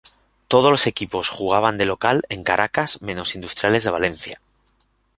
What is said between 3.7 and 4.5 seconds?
de Valencia.